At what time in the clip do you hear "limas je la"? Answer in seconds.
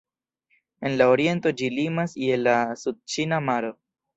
1.75-2.57